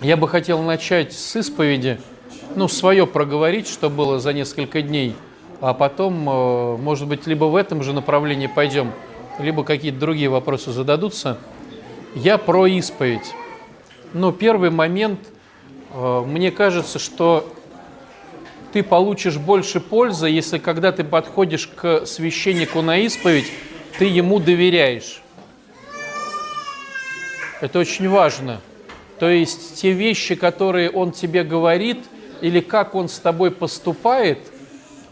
[0.00, 1.98] Я бы хотел начать с исповеди,
[2.54, 5.16] ну, свое проговорить, что было за несколько дней,
[5.60, 8.92] а потом, э, может быть, либо в этом же направлении пойдем,
[9.40, 11.38] либо какие-то другие вопросы зададутся.
[12.14, 13.34] Я про исповедь.
[14.12, 15.18] Ну, первый момент,
[15.92, 17.52] э, мне кажется, что
[18.72, 23.50] ты получишь больше пользы, если когда ты подходишь к священнику на исповедь,
[23.98, 25.22] ты ему доверяешь.
[27.60, 28.60] Это очень важно.
[29.18, 31.98] То есть те вещи, которые он тебе говорит,
[32.40, 34.38] или как он с тобой поступает,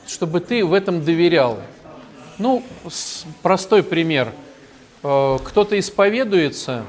[0.07, 1.59] чтобы ты в этом доверял.
[2.39, 2.63] Ну,
[3.43, 4.33] простой пример.
[5.03, 6.85] Э, кто-то исповедуется,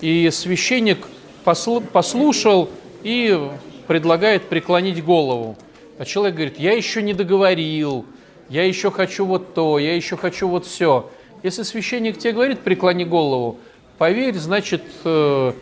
[0.00, 1.06] и священник
[1.44, 2.70] послушал
[3.02, 3.50] и
[3.86, 5.56] предлагает преклонить голову.
[5.98, 8.06] А человек говорит, я еще не договорил,
[8.48, 11.10] я еще хочу вот то, я еще хочу вот все.
[11.42, 13.58] Если священник тебе говорит, преклони голову,
[13.98, 15.52] поверь, значит, э,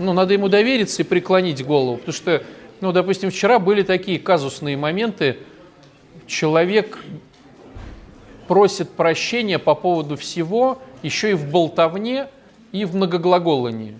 [0.00, 1.98] ну, надо ему довериться и преклонить голову.
[1.98, 2.42] Потому что,
[2.80, 5.36] ну, допустим, вчера были такие казусные моменты,
[6.26, 6.98] человек
[8.48, 12.28] просит прощения по поводу всего, еще и в болтовне,
[12.72, 13.98] и в многоглаголании.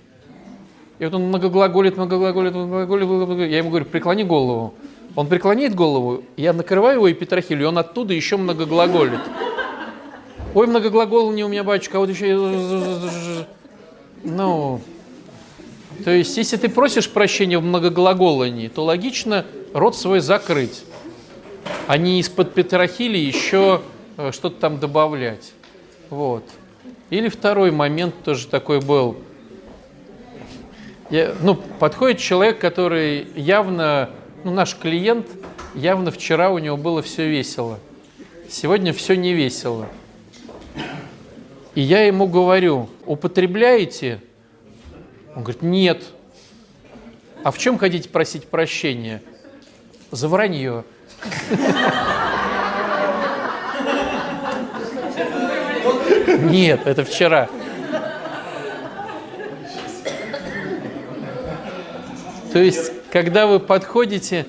[0.98, 4.74] И вот он многоглаголит, многоглаголит, многоглаголит, я ему говорю, преклони голову.
[5.16, 9.20] Он преклоняет голову, я накрываю его и петрохилью, и он оттуда еще многоглаголит.
[10.54, 12.36] Ой, многоглаголание у меня, батюшка, а вот еще...
[14.22, 14.80] Ну,
[16.04, 20.84] то есть, если ты просишь прощения в многоглаголании, то логично рот свой закрыть,
[21.86, 23.82] а не из-под петрохили еще
[24.16, 25.52] э, что-то там добавлять.
[26.08, 26.44] Вот.
[27.10, 29.18] Или второй момент тоже такой был.
[31.10, 34.10] Я, ну, подходит человек, который явно,
[34.44, 35.26] ну, наш клиент,
[35.74, 37.78] явно вчера у него было все весело.
[38.48, 39.88] Сегодня все не весело.
[41.74, 44.20] И я ему говорю, употребляете
[45.34, 46.02] он говорит, нет.
[47.42, 49.22] А в чем хотите просить прощения?
[50.10, 50.84] За вранье.
[56.42, 57.48] Нет, это вчера.
[62.52, 64.46] То есть, когда вы подходите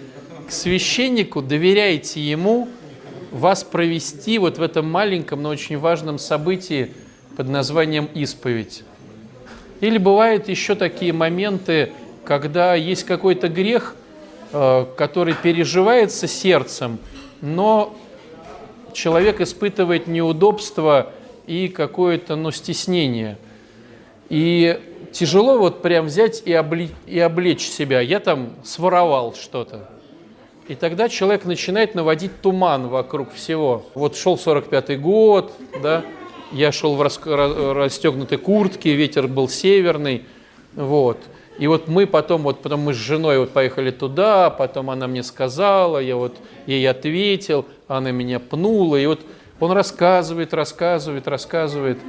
[0.47, 2.67] к священнику, доверяете ему
[3.31, 6.93] вас провести вот в этом маленьком, но очень важном событии
[7.37, 8.83] под названием исповедь.
[9.81, 11.91] Или бывают еще такие моменты,
[12.23, 13.95] когда есть какой-то грех,
[14.53, 16.99] э, который переживается сердцем,
[17.41, 17.95] но
[18.93, 21.11] человек испытывает неудобство
[21.47, 23.37] и какое-то ну, стеснение.
[24.29, 24.79] И
[25.11, 28.01] тяжело вот прям взять и, облечь, и облечь себя.
[28.01, 29.89] Я там своровал что-то.
[30.67, 33.83] И тогда человек начинает наводить туман вокруг всего.
[33.95, 36.05] Вот шел 45-й год, да,
[36.51, 40.25] я шел в расстегнутой куртке, ветер был северный,
[40.75, 41.17] вот.
[41.57, 45.21] И вот мы потом, вот потом мы с женой вот поехали туда, потом она мне
[45.21, 46.35] сказала, я вот
[46.65, 49.21] ей ответил, она меня пнула, и вот
[49.59, 51.99] он рассказывает, рассказывает, рассказывает.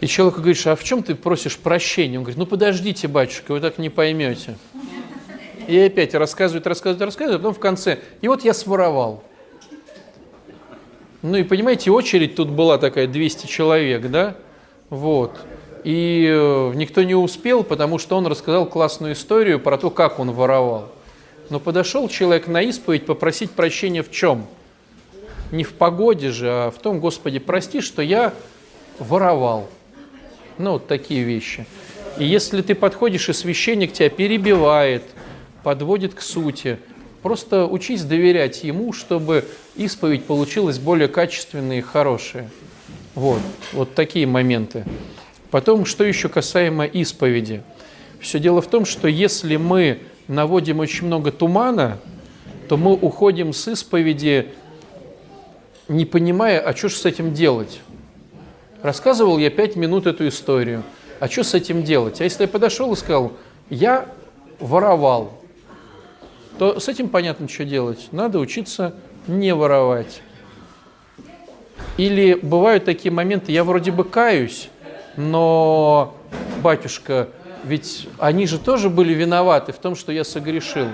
[0.00, 2.18] И человек говорит, а в чем ты просишь прощения?
[2.18, 4.56] Он говорит, ну подождите, батюшка, вы так не поймете.
[5.68, 9.22] И опять рассказывает, рассказывает, рассказывает, а потом в конце, и вот я своровал.
[11.22, 14.36] Ну и понимаете, очередь тут была такая 200 человек, да?
[14.90, 15.38] Вот.
[15.84, 20.32] И э, никто не успел, потому что он рассказал классную историю про то, как он
[20.32, 20.90] воровал.
[21.48, 24.46] Но подошел человек на исповедь попросить прощения в чем?
[25.52, 28.34] Не в погоде же, а в том, Господи, прости, что я
[28.98, 29.68] воровал.
[30.58, 31.66] Ну, вот такие вещи.
[32.18, 35.04] И если ты подходишь, и священник тебя перебивает,
[35.62, 36.78] подводит к сути,
[37.26, 39.44] Просто учись доверять ему, чтобы
[39.74, 42.48] исповедь получилась более качественной и хорошая.
[43.16, 43.40] Вот,
[43.72, 44.84] вот такие моменты.
[45.50, 47.64] Потом, что еще касаемо исповеди.
[48.20, 51.98] Все дело в том, что если мы наводим очень много тумана,
[52.68, 54.52] то мы уходим с исповеди,
[55.88, 57.80] не понимая, а что же с этим делать.
[58.82, 60.84] Рассказывал я пять минут эту историю.
[61.18, 62.20] А что с этим делать?
[62.20, 63.32] А если я подошел и сказал,
[63.68, 64.06] я
[64.60, 65.40] воровал,
[66.58, 68.08] то с этим понятно, что делать.
[68.12, 68.94] Надо учиться
[69.26, 70.22] не воровать.
[71.96, 74.68] Или бывают такие моменты, я вроде бы каюсь,
[75.16, 76.14] но,
[76.62, 77.28] батюшка,
[77.64, 80.88] ведь они же тоже были виноваты в том, что я согрешил.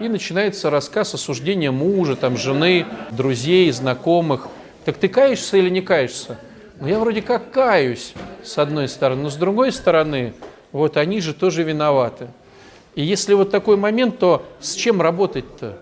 [0.00, 4.48] И начинается рассказ осуждения мужа, там, жены, друзей, знакомых.
[4.84, 6.38] Так ты каешься или не каешься?
[6.80, 10.32] Ну, я вроде как каюсь, с одной стороны, но с другой стороны,
[10.72, 12.28] вот они же тоже виноваты.
[12.94, 15.78] И если вот такой момент, то с чем работать-то?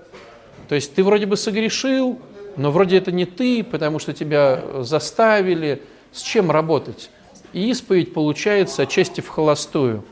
[0.68, 2.18] То есть ты вроде бы согрешил,
[2.56, 5.82] но вроде это не ты, потому что тебя заставили.
[6.12, 7.10] С чем работать?
[7.52, 10.04] И исповедь получается отчасти в холостую.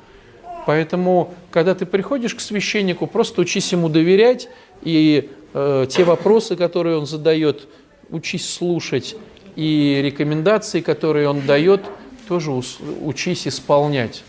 [0.66, 4.48] Поэтому, когда ты приходишь к священнику, просто учись ему доверять,
[4.82, 7.68] и э, те вопросы, которые он задает,
[8.10, 9.16] учись слушать,
[9.54, 11.82] и рекомендации, которые он дает,
[12.28, 14.24] тоже учись исполнять.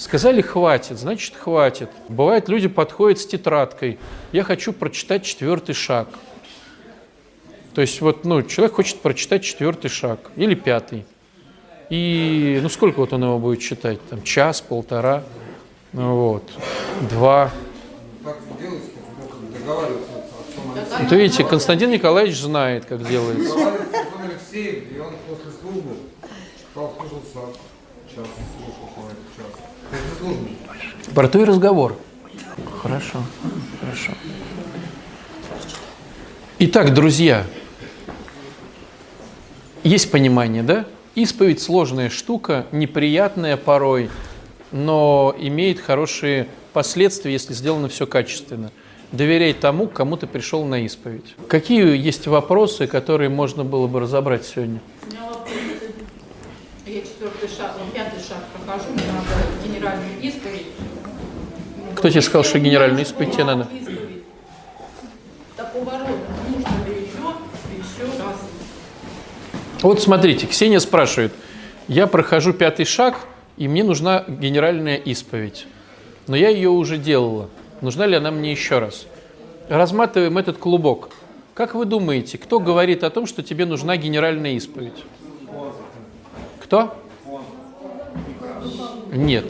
[0.00, 1.90] Сказали хватит, значит хватит.
[2.08, 3.98] Бывает, люди подходят с тетрадкой.
[4.32, 6.08] Я хочу прочитать четвертый шаг.
[7.74, 11.04] То есть вот, ну, человек хочет прочитать четвертый шаг или пятый.
[11.90, 14.00] И ну сколько вот он его будет читать?
[14.08, 15.22] Там час, полтора,
[15.92, 16.50] ну, вот,
[17.10, 17.50] два.
[18.24, 20.12] Договариваться
[20.98, 23.54] вот видите, Константин Николаевич знает, как делается.
[24.18, 25.94] Алексей, и он после службы
[26.72, 27.40] стал слушаться
[28.08, 28.26] час,
[28.56, 28.90] слушал.
[31.14, 31.96] Про то и разговор.
[32.82, 33.22] Хорошо,
[33.80, 34.12] хорошо.
[36.58, 37.46] Итак, друзья,
[39.82, 40.86] есть понимание, да?
[41.14, 44.10] Исповедь сложная штука, неприятная порой,
[44.70, 48.70] но имеет хорошие последствия, если сделано все качественно.
[49.10, 51.34] Доверяй тому, кому ты пришел на исповедь.
[51.48, 54.80] Какие есть вопросы, которые можно было бы разобрать сегодня?
[56.86, 57.74] Я четвертый шаг
[58.52, 59.28] прохожу, мне надо
[59.64, 60.66] генеральную исповедь.
[61.96, 63.68] Кто тебе сказал, что генеральную исповедь тебе надо?
[69.82, 71.32] Вот смотрите, Ксения спрашивает.
[71.88, 73.26] Я прохожу пятый шаг,
[73.56, 75.66] и мне нужна генеральная исповедь.
[76.26, 77.48] Но я ее уже делала.
[77.80, 79.06] Нужна ли она мне еще раз?
[79.68, 81.10] Разматываем этот клубок.
[81.54, 85.04] Как вы думаете, кто говорит о том, что тебе нужна генеральная исповедь?
[86.62, 86.94] Кто?
[89.12, 89.46] Нет.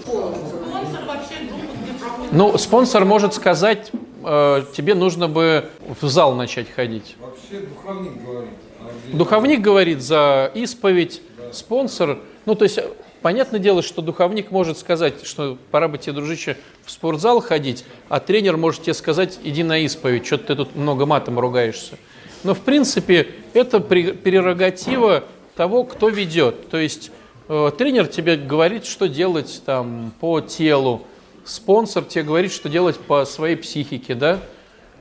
[2.32, 3.90] Ну, спонсор может сказать,
[4.24, 5.68] э, тебе нужно бы
[6.00, 7.16] в зал начать ходить.
[7.20, 8.50] Вообще духовник говорит.
[8.80, 11.52] А духовник говорит за исповедь, да.
[11.52, 12.18] спонсор.
[12.46, 12.78] Ну, то есть
[13.22, 16.56] Понятное дело, что духовник может сказать, что пора бы тебе, дружище,
[16.86, 21.04] в спортзал ходить, а тренер может тебе сказать, иди на исповедь, что ты тут много
[21.04, 21.98] матом ругаешься.
[22.44, 25.24] Но, в принципе, это прерогатива
[25.54, 26.70] того, кто ведет.
[26.70, 27.10] То есть
[27.48, 31.02] э, тренер тебе говорит, что делать там по телу,
[31.50, 34.40] спонсор тебе говорит, что делать по своей психике, да?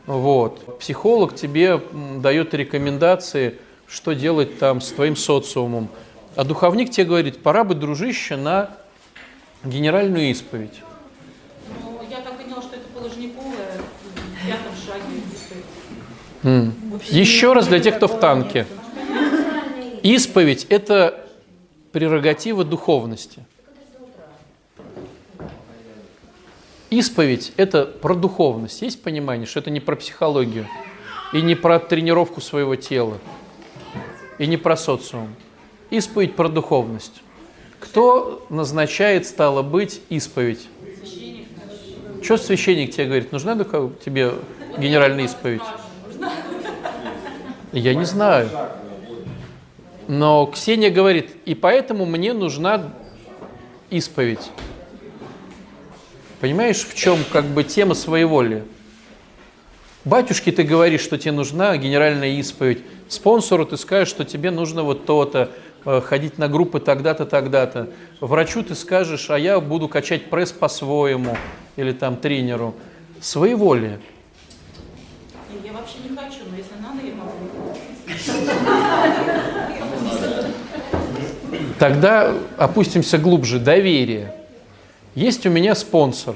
[0.06, 0.80] Вот.
[0.80, 1.81] Психолог тебе
[2.18, 3.56] дает рекомендации,
[3.88, 5.90] что делать там с твоим социумом.
[6.36, 8.72] А духовник тебе говорит, пора бы, дружище, на
[9.63, 10.81] генеральную исповедь.
[11.84, 15.66] Ну, я так поняла, что это положниковая в пятом шаге исповедь.
[16.44, 17.04] Mm.
[17.10, 18.66] Еще раз для тех, кто в танке.
[20.01, 21.28] Исповедь– это
[21.92, 23.46] прерогатива духовности.
[26.89, 28.81] Исповедь– это про духовность.
[28.81, 30.68] Есть понимание, что это не про психологию,
[31.33, 33.19] и не про тренировку своего тела,
[34.39, 35.36] и не про социум.
[35.91, 37.21] Исповедь про духовность.
[37.80, 40.68] Кто назначает, стало быть, исповедь?
[42.24, 43.31] Что священник тебе говорит?
[43.31, 43.56] Нужна
[44.03, 44.33] тебе
[44.77, 45.62] генеральная исповедь?
[47.71, 48.50] Я не знаю.
[50.07, 52.91] Но Ксения говорит, и поэтому мне нужна
[53.91, 54.50] исповедь.
[56.39, 58.63] Понимаешь, в чем как бы тема своеволия?
[60.06, 62.80] Батюшке ты говоришь, что тебе нужна генеральная исповедь.
[63.09, 65.51] Спонсору ты скажешь, что тебе нужно вот то-то.
[65.86, 67.89] Э, ходить на группы тогда-то, тогда-то.
[68.21, 71.38] Врачу ты скажешь, а я буду качать пресс по-своему,
[71.75, 72.75] или там тренеру.
[73.21, 74.00] Своеволие.
[75.63, 77.34] Я вообще не хочу, но если надо, я могу.
[81.77, 83.60] Тогда опустимся глубже.
[83.60, 84.38] Доверие.
[85.19, 86.35] Есть у меня спонсор.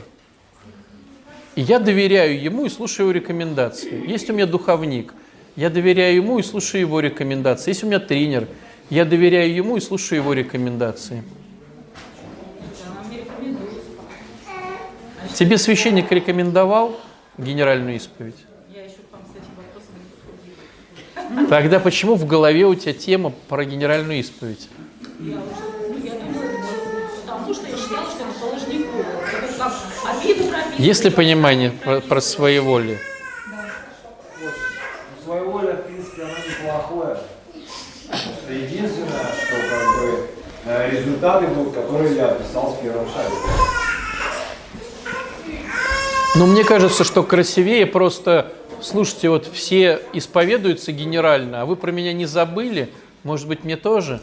[1.56, 4.10] И я доверяю ему и слушаю его рекомендации.
[4.10, 5.14] Есть у меня духовник.
[5.56, 7.72] Я доверяю ему и слушаю его рекомендации.
[7.72, 8.48] Есть у меня тренер–
[8.90, 11.24] я доверяю ему и слушаю его рекомендации.
[15.34, 17.00] Тебе священник рекомендовал
[17.38, 18.36] генеральную исповедь?
[21.50, 24.70] Тогда почему в голове у тебя тема про генеральную исповедь?
[30.78, 33.00] Есть ли понимание про, про своеволие?
[35.24, 37.18] Своеволие, в принципе, оно неплохое.
[38.50, 40.28] Единственное, что как бы
[40.66, 43.36] э, результаты будут, которые я описал в первом шаге.
[46.36, 48.52] Ну, мне кажется, что красивее просто,
[48.82, 52.92] слушайте, вот все исповедуются генерально, а вы про меня не забыли,
[53.24, 54.20] может быть, мне тоже?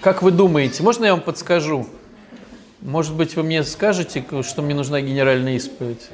[0.00, 1.86] Как вы думаете, можно я вам подскажу?
[2.84, 6.10] Может быть, вы мне скажете, что мне нужна генеральная исповедь?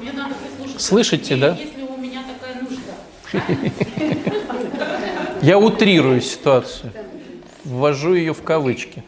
[0.00, 0.34] Мне надо
[0.76, 1.56] Слышите, да?
[1.56, 2.92] Если у меня такая нужда.
[5.42, 6.92] Я утрирую ситуацию.
[7.62, 9.04] Ввожу ее в кавычки.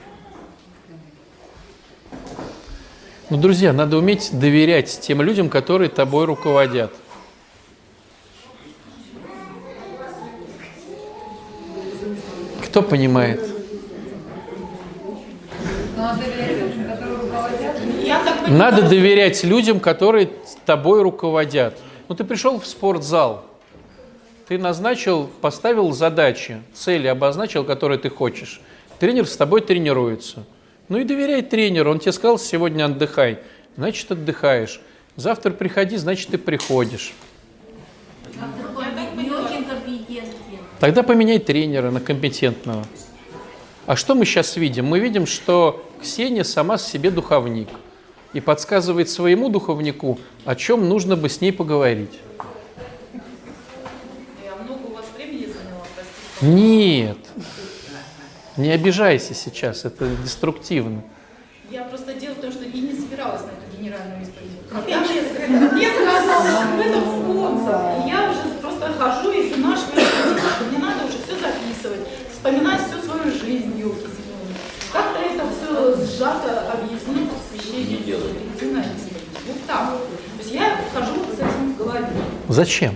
[3.28, 6.94] Ну, друзья, надо уметь доверять тем людям, которые тобой руководят.
[12.64, 13.49] Кто понимает?
[18.50, 20.28] Надо доверять людям, которые
[20.66, 21.78] тобой руководят.
[22.08, 23.44] Ну, ты пришел в спортзал,
[24.48, 28.60] ты назначил, поставил задачи, цели обозначил, которые ты хочешь.
[28.98, 30.44] Тренер с тобой тренируется.
[30.88, 31.92] Ну и доверяй тренеру.
[31.92, 33.38] Он тебе сказал, сегодня отдыхай.
[33.76, 34.80] Значит, отдыхаешь.
[35.14, 37.12] Завтра приходи, значит, ты приходишь.
[40.80, 42.84] Тогда поменяй тренера на компетентного.
[43.86, 44.86] А что мы сейчас видим?
[44.86, 47.68] Мы видим, что Ксения сама себе духовник
[48.32, 52.18] и подсказывает своему духовнику, о чем нужно бы с ней поговорить.
[54.44, 56.46] я много у вас времени заняла, простите.
[56.46, 57.18] Нет,
[58.56, 61.02] не обижайся сейчас, это деструктивно.
[61.70, 64.50] Я просто дело в том, что и не собиралась на эту генеральную исповедь.
[64.86, 64.96] Мне,
[65.72, 71.36] мне сказал, в этом спонсор, я уже просто хожу и что мне надо уже все
[71.38, 72.00] записывать,
[72.32, 74.09] вспоминать всю свою жизнь, елки
[74.92, 78.16] Как-то это все сжато объяснить в священнике.
[78.56, 79.28] Единая исповедь.
[79.46, 79.90] Вот так.
[79.90, 79.98] То
[80.38, 82.06] есть я хожу вот с этим в голове,
[82.48, 82.94] Зачем?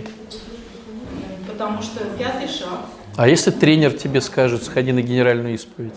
[1.46, 2.80] потому что пятый шаг.
[3.16, 5.94] А если тренер тебе скажет, сходи на генеральную исповедь,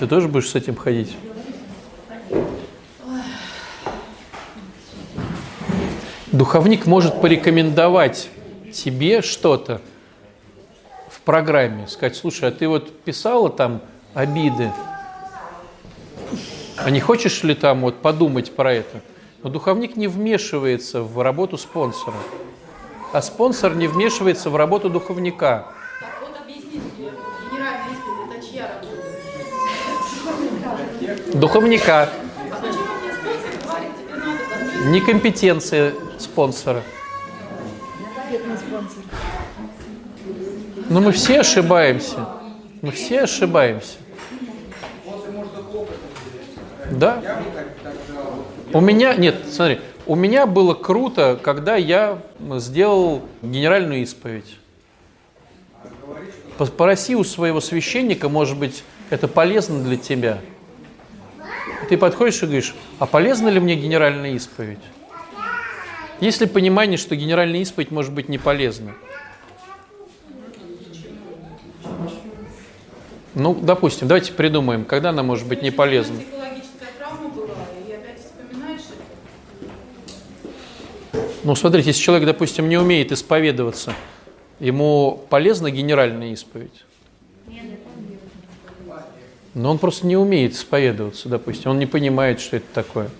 [0.00, 1.14] ты тоже будешь с этим ходить?
[6.32, 8.30] Духовник может порекомендовать
[8.72, 9.82] тебе что-то
[11.10, 13.82] в программе, сказать, слушай, а ты вот писала там
[14.14, 14.72] обиды,
[16.76, 19.00] а не хочешь ли там вот подумать про это?
[19.42, 22.16] Но духовник не вмешивается в работу спонсора,
[23.12, 25.66] а спонсор не вмешивается в работу духовника.
[26.00, 26.80] Так вот объясните,
[27.90, 28.92] исповедь, это чья работа?
[31.38, 32.08] Духовника, А
[32.56, 34.86] почему мне спонсор говорит, тебе надо готовить?
[34.92, 36.82] некомпетенция спонсора.
[40.88, 42.28] Но мы все ошибаемся.
[42.80, 43.96] Мы все ошибаемся.
[46.98, 47.42] Да.
[48.72, 52.22] У меня, нет, смотри, у меня было круто, когда я
[52.56, 54.56] сделал генеральную исповедь.
[56.58, 60.38] Попроси у своего священника, может быть, это полезно для тебя.
[61.88, 64.78] Ты подходишь и говоришь, а полезна ли мне генеральная исповедь?
[66.20, 68.92] Есть ли понимание, что генеральная исповедь может быть не полезна?
[73.34, 76.16] Ну, допустим, давайте придумаем, когда она может быть не полезна.
[76.16, 77.54] Психологическая травма была,
[77.88, 78.82] и опять вспоминаешь
[81.12, 81.22] это.
[81.44, 83.94] Ну, смотрите, если человек, допустим, не умеет исповедоваться,
[84.60, 86.84] ему полезна генеральная исповедь?
[89.54, 93.10] Но он просто не умеет исповедоваться, допустим, он не понимает, что это такое.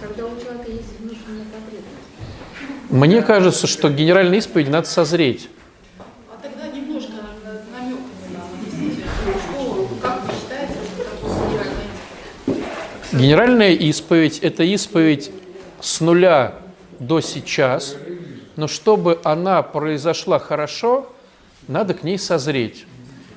[0.00, 2.90] Когда у человека есть внутренняя потребность.
[2.90, 5.48] Мне кажется, что генеральной исповеди надо созреть.
[6.28, 7.98] А тогда немножко намеками
[8.32, 11.84] нам объясните, что, как вы считаете, что такое генеральная
[12.40, 13.20] исповедь?
[13.20, 15.30] Генеральная исповедь– это исповедь
[15.80, 16.61] с нуля
[17.02, 17.96] до сейчас,
[18.56, 21.12] но чтобы она произошла хорошо,
[21.68, 22.86] надо к ней созреть.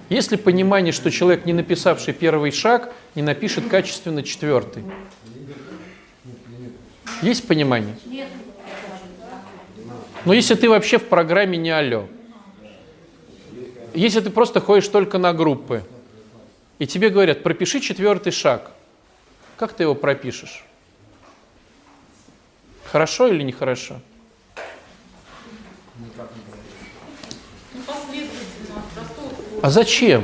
[0.10, 4.84] Есть ли понимание, что человек, не написавший первый шаг, не напишет качественно четвертый?
[7.22, 7.96] Есть понимание?
[8.06, 8.28] Нет.
[10.26, 12.08] Но если ты вообще в программе не алло,
[13.94, 15.84] если ты просто ходишь только на группы,
[16.78, 18.72] и тебе говорят, пропиши четвертый шаг,
[19.56, 20.65] как ты его пропишешь?
[22.96, 23.96] Хорошо или нехорошо?
[29.62, 30.24] А зачем?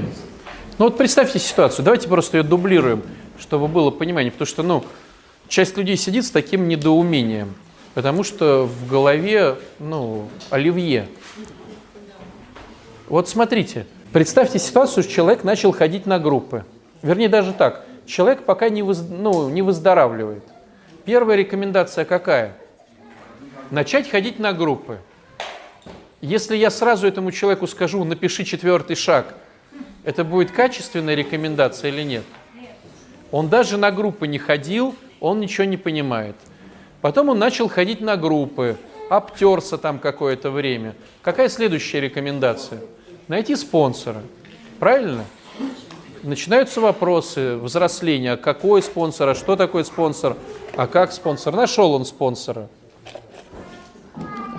[0.78, 3.04] Ну вот представьте ситуацию, давайте просто ее дублируем,
[3.38, 4.86] чтобы было понимание, потому что, ну,
[5.50, 7.56] часть людей сидит с таким недоумением,
[7.94, 11.10] потому что в голове, ну, оливье.
[13.10, 16.64] Вот смотрите, представьте ситуацию, что человек начал ходить на группы.
[17.02, 20.46] Вернее, даже так, человек пока не, выз- ну, не выздоравливает.
[21.04, 22.61] Первая рекомендация какая?
[23.72, 25.00] Начать ходить на группы.
[26.20, 29.34] Если я сразу этому человеку скажу, напиши четвертый шаг,
[30.04, 32.24] это будет качественная рекомендация или нет?
[33.32, 36.36] Он даже на группы не ходил, он ничего не понимает.
[37.00, 38.76] Потом он начал ходить на группы,
[39.10, 40.94] обтерся там какое-то время.
[41.22, 42.82] Какая следующая рекомендация?
[43.30, 44.22] Найти спонсора.
[44.80, 45.24] Правильно?
[46.24, 48.36] Начинаются вопросы взросления.
[48.36, 50.36] Какой спонсор, а что такое спонсор,
[50.76, 51.56] а как спонсор?
[51.56, 52.68] Нашел он спонсора.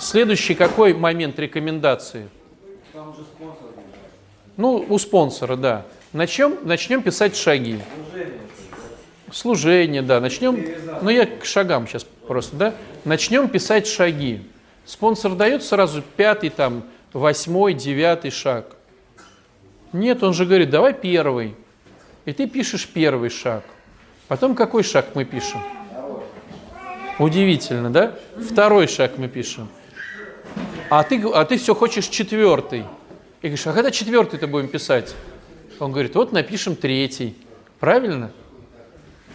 [0.01, 2.29] Следующий какой момент рекомендации?
[4.57, 5.87] Ну, у спонсора, да.
[6.13, 7.81] Начнем, начнем писать шаги.
[9.31, 10.21] Служение, да.
[10.21, 10.65] Начнем,
[11.03, 12.75] ну я к шагам сейчас просто, да.
[13.05, 14.43] Начнем писать шаги.
[14.85, 18.77] Спонсор дает сразу пятый, там, восьмой, девятый шаг.
[19.93, 21.55] Нет, он же говорит, давай первый.
[22.25, 23.65] И ты пишешь первый шаг.
[24.29, 25.63] Потом какой шаг мы пишем?
[27.19, 28.15] Удивительно, да?
[28.37, 29.69] Второй шаг мы пишем.
[30.95, 32.81] А ты, а ты все хочешь четвертый.
[33.41, 35.15] И говоришь, а когда четвертый-то будем писать?
[35.79, 37.35] Он говорит, вот напишем третий.
[37.81, 38.31] Правильно?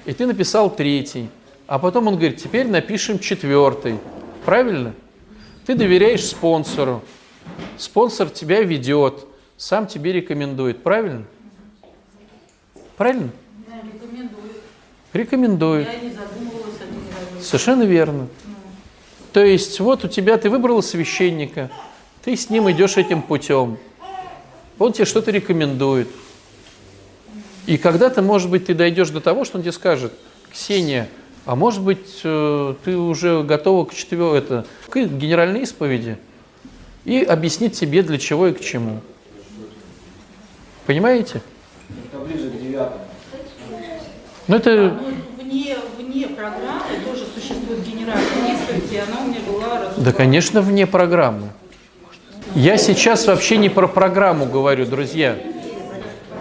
[0.06, 1.32] И ты написал третий.
[1.66, 3.98] А потом он говорит, теперь напишем четвертый.
[4.46, 4.94] Правильно?
[5.66, 7.02] Ты доверяешь спонсору.
[7.76, 9.26] Спонсор тебя ведет,
[9.58, 10.84] сам тебе рекомендует.
[10.84, 11.26] Правильно?
[12.98, 13.32] Правильно?
[13.68, 14.52] Рекомендую.
[15.12, 15.88] Рекомендует.
[15.92, 16.76] Я не задумывалась
[17.40, 18.28] о Совершенно верно.
[19.38, 21.70] То есть вот у тебя, ты выбрала священника,
[22.24, 23.78] ты с ним идешь этим путем.
[24.80, 26.08] Он тебе что-то рекомендует.
[27.68, 30.12] И когда-то, может быть, ты дойдешь до того, что он тебе скажет,
[30.52, 31.08] Ксения,
[31.46, 34.34] а может быть, э, ты уже готова к четвер...
[34.34, 36.18] это, к генеральной исповеди
[37.06, 39.02] и объяснит тебе, для чего и к чему.
[40.88, 41.44] Понимаете?
[42.12, 43.06] Это ближе к девятому.
[44.48, 47.27] Ну это Ну, вне, вне программы тоже
[47.68, 50.14] существует генеральная исповедь, и она у меня была Да, разузнана.
[50.14, 51.50] конечно, вне программы.
[52.56, 55.36] Я сейчас вообще не про программу говорю, друзья.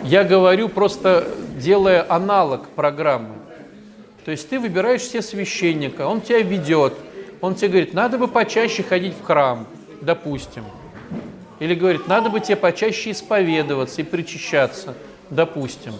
[0.04, 1.26] Я говорю просто
[1.58, 3.34] делая аналог программы.
[4.24, 6.94] То есть ты выбираешь себе священника, он тебя ведет,
[7.40, 9.66] он тебе говорит, надо бы почаще ходить в храм,
[10.00, 10.64] допустим.
[11.58, 14.94] Или говорит, надо бы тебе почаще исповедоваться и причащаться,
[15.30, 15.94] допустим.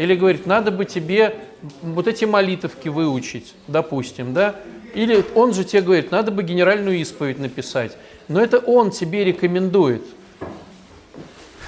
[0.00, 1.36] Или говорит, надо бы тебе
[1.82, 4.54] вот эти молитовки выучить, допустим, да?
[4.94, 7.98] Или он же тебе говорит, надо бы генеральную исповедь написать.
[8.26, 10.02] Но это он тебе рекомендует.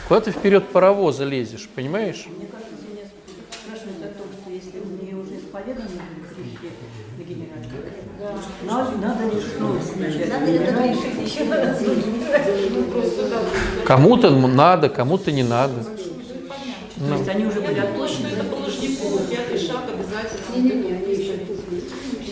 [0.08, 2.26] Куда ты вперед паровоза лезешь, понимаешь?
[2.34, 3.04] Мне кажется, меня
[3.50, 5.90] спрашивают о том, что если у нее уже исповеданы
[6.34, 6.70] грехи
[7.18, 7.70] на генеральном,
[8.64, 10.26] надо, надо с ней?
[10.26, 11.82] Надо это решить еще раз.
[13.84, 15.84] Кому-то надо, кому-то не надо.
[17.08, 18.28] То есть они уже были отпущены?
[18.28, 20.98] это положниковый пятый шаг обязательно.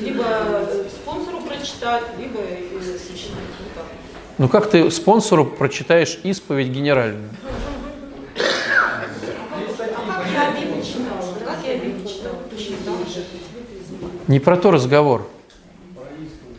[0.00, 2.98] Либо э, спонсору прочитать, либо э,
[3.74, 3.85] так.
[4.38, 7.30] Ну как ты спонсору прочитаешь исповедь генеральную?
[13.09, 13.24] Же.
[14.28, 15.28] Не про то разговор.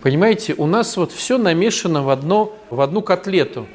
[0.02, 3.68] Понимаете, у нас вот все намешано в, одно, в одну котлету.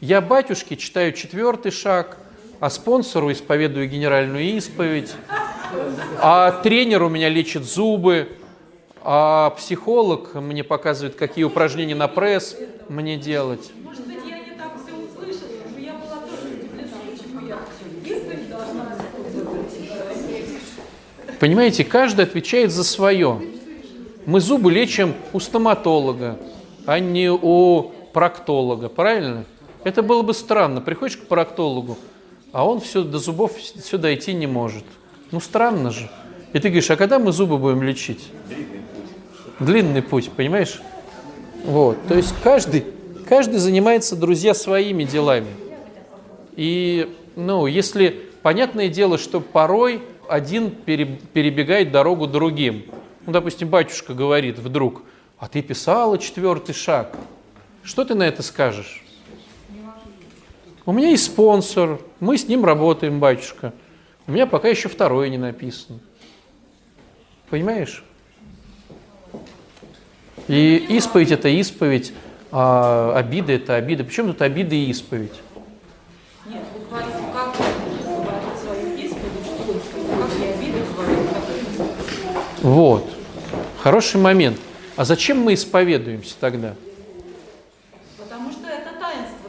[0.00, 2.18] Я батюшке читаю четвертый шаг,
[2.62, 5.10] а спонсору исповедую генеральную исповедь,
[6.20, 8.28] а тренер у меня лечит зубы,
[9.02, 12.56] а психолог мне показывает, какие упражнения на пресс
[12.88, 13.72] мне делать.
[13.82, 17.58] Может быть, я не так все услышала, но я была тоже удивлена, почему я
[18.04, 18.96] исповедь должна
[21.40, 23.42] Понимаете, каждый отвечает за свое.
[24.24, 26.38] Мы зубы лечим у стоматолога,
[26.86, 29.46] а не у проктолога, правильно?
[29.82, 30.80] Это было бы странно.
[30.80, 31.98] Приходишь к проктологу,
[32.52, 34.84] а он все до зубов все дойти не может.
[35.30, 36.10] Ну странно же.
[36.52, 38.28] И ты говоришь, а когда мы зубы будем лечить?
[39.58, 40.80] Длинный путь, понимаешь?
[41.64, 41.96] Вот.
[42.08, 42.84] То есть каждый,
[43.28, 45.48] каждый занимается, друзья, своими делами.
[46.56, 52.84] И, ну, если, понятное дело, что порой один пере- перебегает дорогу другим.
[53.24, 55.02] Ну, допустим, батюшка говорит вдруг,
[55.38, 57.16] а ты писала четвертый шаг.
[57.82, 59.02] Что ты на это скажешь?
[60.84, 63.72] У меня есть спонсор, мы с ним работаем, батюшка.
[64.26, 66.00] У меня пока еще второй не написан.
[67.50, 68.02] Понимаешь?
[70.48, 72.12] И исповедь это исповедь,
[72.50, 74.02] а обида это обида.
[74.02, 75.40] Причем тут обида и исповедь?
[76.46, 79.74] Нет, вы говорите, как говорить свою исповедь, что вы,
[80.20, 83.08] как я обиды говорю, как и Вот.
[83.78, 84.58] Хороший момент.
[84.96, 86.74] А зачем мы исповедуемся тогда?
[88.18, 89.41] Потому что это таинство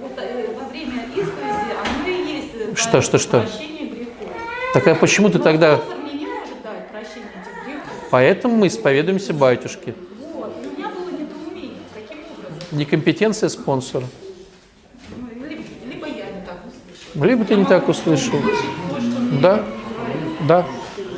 [0.00, 3.40] Вот э, во время исповеди оно и есть э, Что, что, что?
[3.40, 4.28] прощения грехов.
[4.74, 5.76] Так а почему ты Но тогда...
[5.76, 8.08] спонсор мне не может дать прощение этих грехов.
[8.10, 9.94] Поэтому мы исповедуемся батюшке.
[10.34, 10.52] Вот.
[10.62, 12.78] И у меня было недоумение, каким образом.
[12.78, 14.04] Некомпетенция спонсора.
[15.16, 17.24] Ну, либо, либо я не так услышала.
[17.26, 18.38] Либо ты не так услышал.
[19.40, 19.64] Да,
[20.48, 20.66] да,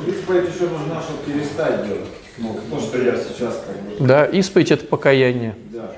[0.07, 2.05] Исповедь еще нужна, чтобы перестать делать.
[2.37, 4.25] Ну, то, что я сейчас как бы, да.
[4.25, 5.55] Исповедь– это покаяние.
[5.71, 5.91] да.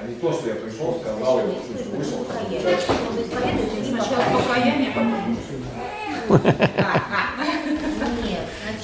[0.00, 1.42] А не то, что я пришел, сказал, и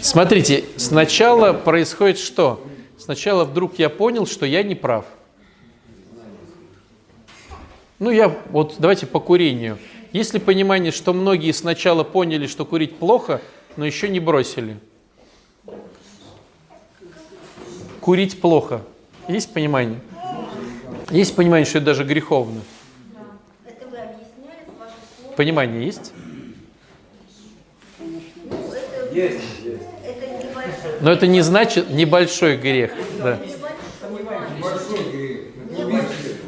[0.01, 2.65] Смотрите, сначала происходит что?
[2.99, 5.05] Сначала вдруг я понял, что я не прав.
[7.99, 9.79] Ну, я вот давайте по курению.
[10.13, 13.41] Есть ли понимание, что многие сначала поняли, что курить плохо,
[13.77, 14.77] но еще не бросили?
[18.03, 18.83] курить плохо.
[19.29, 20.01] Есть понимание?
[21.11, 22.61] Есть понимание, что это даже греховно?
[23.65, 25.22] Это вы объясняли с ваших слов.
[25.37, 26.13] Понимание есть?
[27.99, 28.07] Ну,
[28.73, 32.93] это, Есть, небольшой, Но это не значит небольшой грех.
[33.19, 33.39] Да.
[34.61, 35.41] Большой грех.
[35.71, 35.87] Это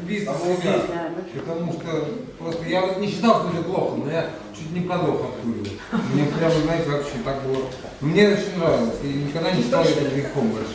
[0.03, 0.85] убийство, убийство.
[1.33, 5.21] Потому что просто я вот не считал, что это плохо, но я чуть не подох
[5.21, 5.67] от курева.
[6.13, 7.63] Мне прямо, знаете, вообще так было.
[8.01, 8.95] Мне очень нравилось.
[9.03, 10.73] И никогда не считал это грехом большим.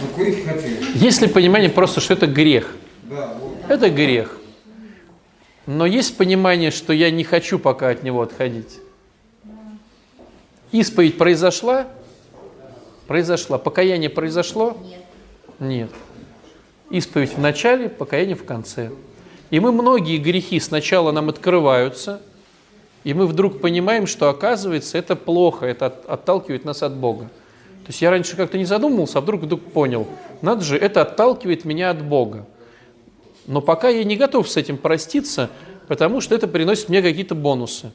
[0.00, 0.70] Но курить хотел.
[0.94, 2.74] Есть ли понимание просто, что это грех?
[3.02, 3.56] Да, вот.
[3.68, 4.37] Это грех.
[5.68, 8.78] Но есть понимание, что я не хочу пока от него отходить.
[10.72, 11.86] Исповедь произошла?
[13.06, 13.58] Произошла.
[13.58, 14.78] Покаяние произошло?
[15.58, 15.90] Нет.
[16.88, 18.90] Исповедь в начале, покаяние в конце.
[19.50, 22.22] И мы многие грехи сначала нам открываются,
[23.04, 27.24] и мы вдруг понимаем, что оказывается это плохо, это от- отталкивает нас от Бога.
[27.84, 30.06] То есть я раньше как-то не задумывался, а вдруг вдруг понял,
[30.40, 32.46] надо же, это отталкивает меня от Бога.
[33.48, 35.48] Но пока я не готов с этим проститься,
[35.88, 37.90] потому что это приносит мне какие-то бонусы.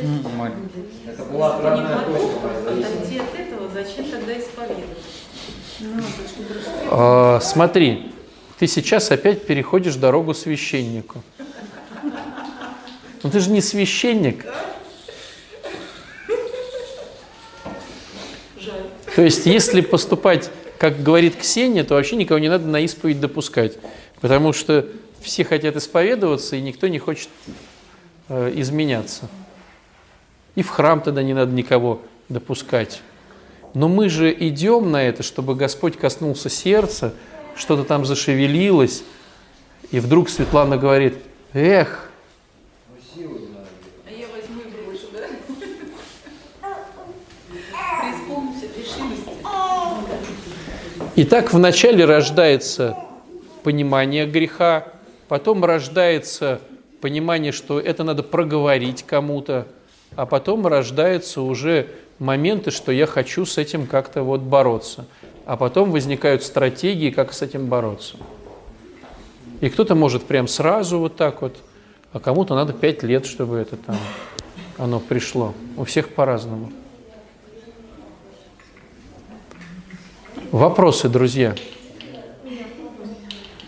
[0.00, 0.46] Ну?
[1.04, 2.48] Это была отправная точка
[7.42, 8.12] смотри,
[8.60, 11.24] ты сейчас опять переходишь дорогу священнику.
[13.24, 14.46] Но ты же не священник.
[19.18, 23.76] То есть, если поступать, как говорит Ксения, то вообще никого не надо на исповедь допускать.
[24.20, 24.86] Потому что
[25.20, 27.28] все хотят исповедоваться, и никто не хочет
[28.28, 29.28] э, изменяться.
[30.54, 33.02] И в храм тогда не надо никого допускать.
[33.74, 37.12] Но мы же идем на это, чтобы Господь коснулся сердца,
[37.56, 39.02] что-то там зашевелилось,
[39.90, 41.16] и вдруг Светлана говорит,
[41.54, 42.08] эх,
[43.16, 45.26] А я возьму и брошу, да?
[48.00, 49.28] Преисполнюсь от решимости.
[51.18, 52.96] И так вначале рождается
[53.64, 54.86] понимание греха,
[55.26, 56.60] потом рождается
[57.00, 59.66] понимание, что это надо проговорить кому-то,
[60.14, 61.88] а потом рождаются уже
[62.20, 65.06] моменты, что я хочу с этим как-то вот бороться.
[65.44, 68.16] А потом возникают стратегии, как с этим бороться.
[69.60, 71.56] И кто-то может прям сразу вот так вот,
[72.12, 73.96] а кому-то надо пять лет, чтобы это там
[74.76, 75.52] оно пришло.
[75.76, 76.70] У всех по-разному.
[80.52, 81.54] Вопросы, друзья?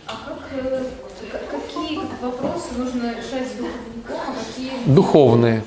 [0.06, 0.84] А как, э,
[1.30, 4.70] к- какие вопросы нужно решать с духовником, а какие...
[4.94, 5.64] Духовные.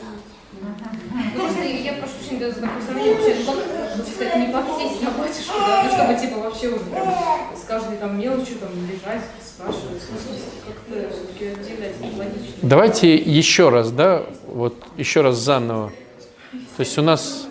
[1.36, 3.56] Просто я прошу прощения за такое сравнение, вообще, как,
[3.98, 7.08] так сказать, не подсесть на батюшку, да, ну, чтобы, типа, вообще уже прям
[7.56, 12.54] с каждой там мелочью там лежать, спрашивать, в смысле, как-то все-таки отделять логично.
[12.64, 15.92] Давайте еще раз, да, вот еще раз заново.
[16.78, 17.46] То есть у нас,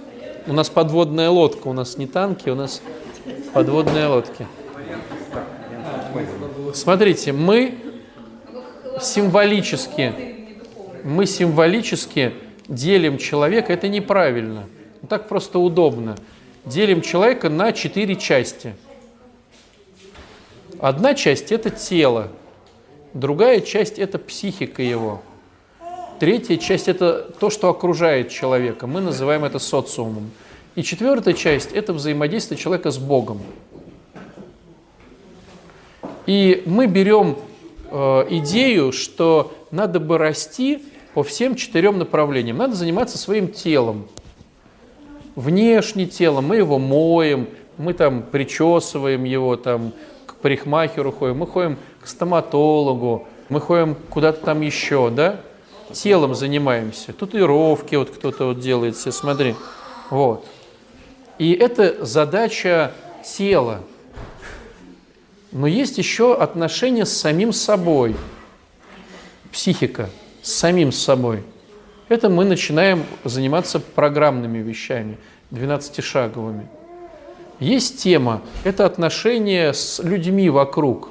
[0.49, 2.83] у нас подводная лодка, у нас не танки, у нас
[3.53, 4.47] подводные лодки.
[6.75, 7.79] Смотрите, мы
[9.01, 10.15] символически,
[11.05, 12.35] мы символически
[12.69, 14.67] делим человека, это неправильно,
[15.09, 16.17] так просто удобно.
[16.65, 18.75] Делим человека на четыре части.
[20.79, 22.29] Одна часть– это тело,
[23.15, 25.23] другая часть– это психика его,
[26.19, 30.31] третья часть– это то, что окружает человека, мы называем это социумом.
[30.75, 33.43] И четвертая часть– это взаимодействие человека с Богом.
[36.27, 37.37] И мы берем
[37.91, 40.83] э, идею, что надо бы расти
[41.13, 42.57] по всем четырем направлениям.
[42.57, 44.09] Надо заниматься своим телом.
[45.35, 49.93] Внешне телом, мы его моем, мы там причесываем его, там
[50.27, 55.41] к парикмахеру ходим, мы ходим к стоматологу, мы ходим куда-то там еще, да?
[55.93, 57.13] Телом занимаемся.
[57.13, 59.55] Татуировки вот кто-то вот делает себе, смотри.
[60.09, 60.47] Вот.
[61.39, 62.93] И это задача
[63.25, 63.81] тела.
[65.51, 68.17] Но есть еще отношения с самим собой.
[69.51, 70.09] Психика
[70.43, 71.45] с самим собой.
[72.09, 75.19] Это мы начинаем заниматься программными вещами,
[75.51, 76.67] 12-шаговыми.
[77.61, 81.11] Есть тема, это отношения с людьми вокруг,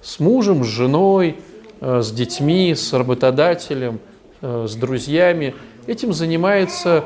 [0.00, 1.36] с мужем, с женой,
[1.80, 3.98] э, с детьми, с работодателем,
[4.42, 5.54] э, с друзьями.
[5.86, 7.04] Этим занимается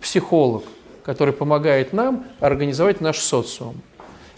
[0.00, 0.64] психолог,
[1.04, 3.80] который помогает нам организовать наш социум.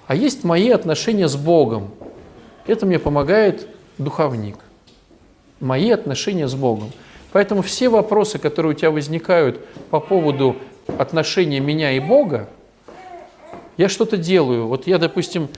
[0.07, 1.91] А есть мои отношения с Богом.
[2.67, 4.57] Это мне помогает духовник.
[5.61, 6.93] Мои отношения с Богом.
[7.33, 10.57] Поэтому все вопросы, которые у тебя возникают по поводу
[10.99, 12.49] отношения меня и Бога,
[13.77, 14.67] я что-то делаю.
[14.67, 15.49] Вот я, допустим,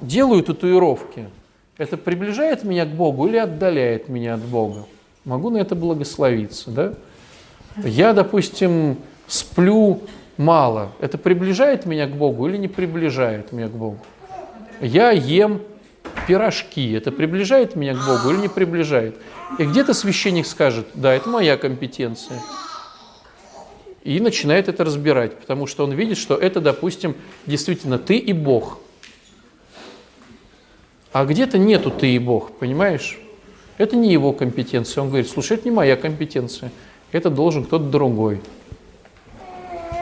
[0.00, 1.28] делаю татуировки.
[1.78, 4.86] Это приближает меня к Богу или отдаляет меня от Бога?
[5.24, 6.94] Могу на это благословиться, да?
[7.76, 10.02] Я, допустим, сплю
[10.36, 13.98] мало, это приближает меня к Богу или не приближает меня к Богу?
[14.80, 15.62] Я ем
[16.26, 19.16] пирожки, это приближает меня к Богу или не приближает?
[19.58, 22.40] И где-то священник скажет, да, это моя компетенция.
[24.02, 27.14] И начинает это разбирать, потому что он видит, что это, допустим,
[27.46, 28.80] действительно ты и Бог.
[31.12, 33.18] А где-то нету ты и Бог, понимаешь?
[33.78, 35.02] Это не его компетенция.
[35.02, 36.72] Он говорит, слушай, это не моя компетенция,
[37.12, 38.40] это должен кто-то другой.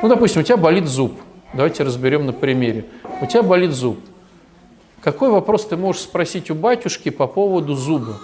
[0.02, 1.20] Ну, допустим, у тебя болит зуб.
[1.52, 2.86] Давайте разберем на примере.
[3.20, 3.98] У тебя болит зуб.
[5.02, 8.18] Какой вопрос ты можешь спросить у батюшки по поводу зуба?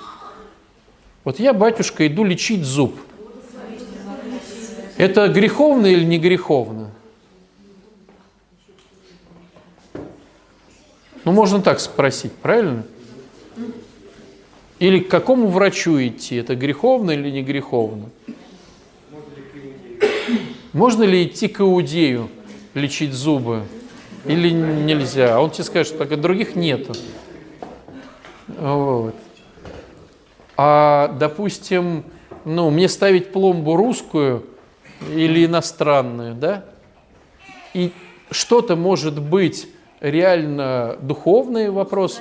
[1.25, 2.95] Вот я, батюшка, иду лечить зуб.
[4.97, 6.91] Это греховно или не греховно?
[11.25, 12.85] Ну, можно так спросить, правильно?
[14.79, 16.37] Или к какому врачу идти?
[16.37, 18.11] Это греховно или не греховно?
[20.77, 22.29] Можно ли идти к иудею
[22.75, 23.63] лечить зубы?
[24.27, 25.35] Или нельзя?
[25.35, 26.93] А он тебе скажет, что так, других нету.
[28.47, 29.15] Вот.
[30.59, 32.05] А, допустим,
[32.45, 34.45] ну, мне ставить пломбу русскую
[35.15, 36.67] или иностранную, да?
[37.73, 37.91] И
[38.31, 39.69] что-то может быть
[40.01, 42.21] реально духовный вопрос,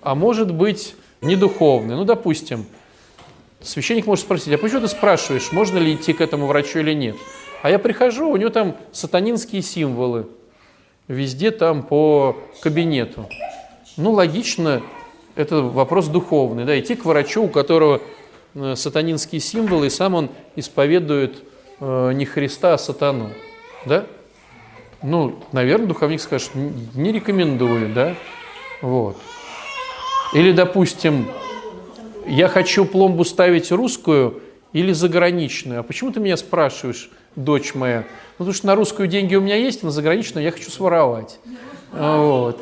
[0.00, 1.94] а может быть не духовный.
[1.94, 2.66] Ну, допустим,
[3.60, 7.14] священник может спросить, а почему ты спрашиваешь, можно ли идти к этому врачу или нет?
[7.62, 10.26] А я прихожу, у него там сатанинские символы,
[11.06, 13.28] везде там по кабинету.
[13.96, 14.82] Ну, логично,
[15.36, 18.00] это вопрос духовный, да, идти к врачу, у которого
[18.54, 21.44] э, сатанинские символы, и сам он исповедует
[21.78, 23.30] э, не Христа, а сатану,
[23.86, 24.06] да?
[25.04, 28.16] Ну, наверное, духовник скажет, не рекомендую, да,
[28.80, 29.16] вот.
[30.34, 31.28] Или, допустим,
[32.26, 34.40] я хочу пломбу ставить русскую
[34.72, 35.80] или заграничную.
[35.80, 37.98] А почему ты меня спрашиваешь, дочь моя?
[37.98, 38.04] Ну,
[38.38, 41.38] потому что на русскую деньги у меня есть, а на заграничную я хочу своровать.
[41.92, 42.60] Вот.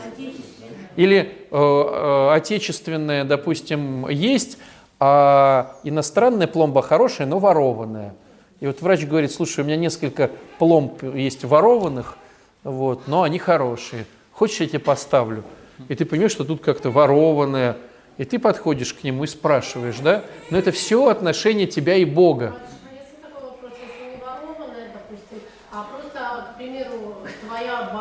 [0.97, 4.59] Или э, э, отечественная, допустим, есть,
[4.99, 8.15] а иностранная пломба хорошая, но ворованная.
[8.61, 12.19] И вот врач говорит, слушай, у меня несколько пломб есть ворованных,
[12.65, 14.05] вот, но они хорошие.
[14.33, 15.45] Хочешь, я тебе поставлю?
[15.89, 17.77] и ты понимаешь, что тут как-то ворованное,
[18.19, 20.23] и ты подходишь к нему и спрашиваешь, да?
[20.51, 22.57] Но это все отношение тебя и Бога.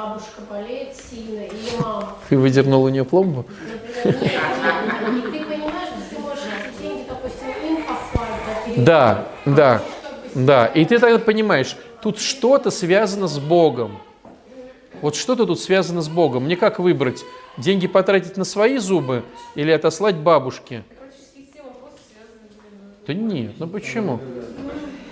[0.09, 2.15] Бабушка болеет сильно, или мама.
[2.29, 3.45] Ты выдернул у нее пломбу?
[4.03, 4.31] Например,
[5.13, 9.53] нет, нет, и ты понимаешь, что ты можешь эти деньги, допустим, им послать, да, да,
[9.53, 9.81] да,
[10.33, 10.65] да.
[10.67, 13.99] И ты тогда понимаешь, тут что-то связано с Богом.
[15.01, 16.45] Вот что-то тут связано с Богом.
[16.45, 17.23] Мне как выбрать?
[17.57, 19.23] Деньги потратить на свои зубы
[19.55, 20.83] или отослать бабушке?
[23.07, 24.19] Да нет, ну почему?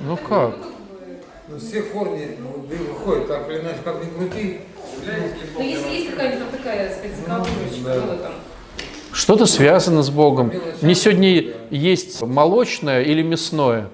[0.01, 0.55] Ну как?
[1.49, 4.59] Ну, все корни ну, выходят, так или иначе, как ни крути.
[5.55, 8.33] Ну, если есть какая-нибудь такая, сказать, заговорочка, там,
[9.11, 10.51] что-то связано с Богом.
[10.81, 13.89] Мне сегодня есть молочное или мясное.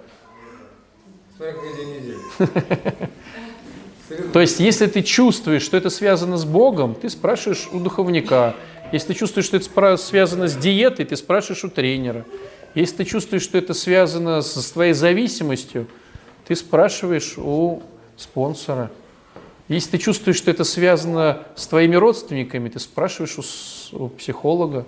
[4.31, 8.55] То есть, если ты чувствуешь, что это связано с Богом, ты спрашиваешь у духовника.
[8.91, 12.25] Если ты чувствуешь, что это связано с диетой, ты спрашиваешь у тренера.
[12.75, 15.87] Если ты чувствуешь, что это связано с твоей зависимостью,
[16.45, 17.81] ты спрашиваешь у
[18.17, 18.91] спонсора.
[19.67, 24.85] Если ты чувствуешь, что это связано с твоими родственниками, ты спрашиваешь у, у психолога.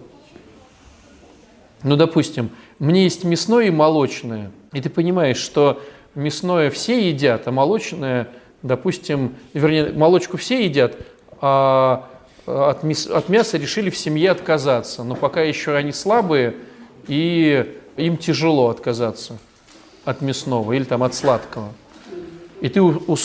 [1.84, 5.82] Ну, допустим, мне есть мясное и молочное, и ты понимаешь, что
[6.14, 8.30] мясное все едят, а молочное–
[8.66, 10.98] допустим, вернее, молочку все едят,
[11.40, 12.10] а
[12.48, 15.04] от, от мяса решили в семье отказаться.
[15.04, 16.56] Но пока еще они слабые,
[17.08, 19.38] и им тяжело отказаться
[20.04, 21.74] от мясного или там от сладкого.
[22.60, 23.16] И ты у, у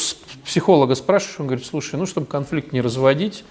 [0.45, 3.45] психолога спрашиваешь, он говорит, слушай, ну, чтобы конфликт не разводить,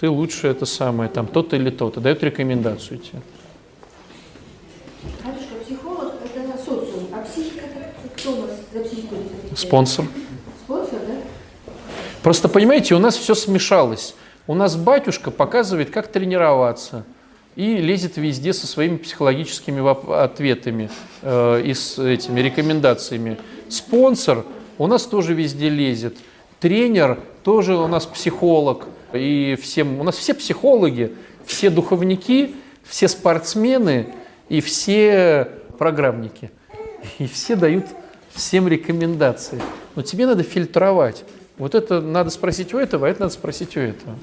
[0.00, 3.22] ты лучше это самое, там, то-то или то-то, дает рекомендацию тебе.
[5.24, 7.64] Батюшка, психолог– это социум, а психика–
[8.16, 9.16] кто у нас за психику?
[9.54, 10.06] Спонсор.
[10.64, 11.72] Спонсор, да?
[12.22, 14.14] Просто, понимаете, у нас все смешалось.
[14.46, 17.04] У нас батюшка показывает, как тренироваться
[17.56, 20.90] и лезет везде со своими психологическими ответами
[21.22, 23.38] э, и с этими рекомендациями.
[23.68, 24.44] Спонсор
[24.78, 26.16] у нас тоже везде лезет.
[26.60, 28.86] Тренер тоже у нас психолог.
[29.12, 31.12] И всем, у нас все психологи,
[31.44, 34.14] все духовники, все спортсмены
[34.48, 36.50] и все программники.
[37.18, 37.86] И все дают
[38.30, 39.62] всем рекомендации.
[39.94, 41.24] Но тебе надо фильтровать.
[41.56, 44.16] Вот это надо спросить у этого, а это надо спросить у этого.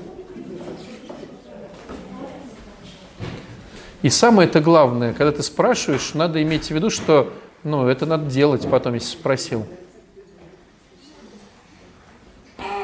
[4.04, 7.32] И самое это главное, когда ты спрашиваешь, надо иметь в виду, что
[7.64, 9.66] ну, это надо делать потом, если спросил.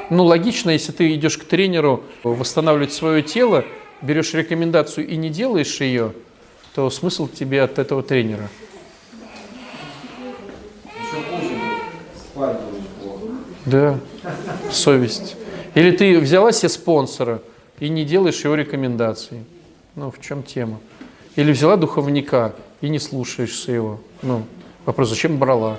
[0.09, 3.65] Ну, логично, если ты идешь к тренеру восстанавливать свое тело,
[4.01, 6.13] берешь рекомендацию и не делаешь ее,
[6.73, 8.49] то смысл тебе от этого тренера?
[13.65, 13.99] Да,
[14.71, 15.35] совесть.
[15.75, 17.41] Или ты взяла себе спонсора
[17.79, 19.43] и не делаешь его рекомендаций.
[19.95, 20.79] Ну, в чем тема?
[21.35, 23.99] Или взяла духовника и не слушаешься его.
[24.21, 24.43] Ну,
[24.85, 25.77] вопрос, зачем брала?